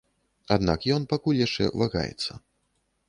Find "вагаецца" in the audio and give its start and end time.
1.83-2.31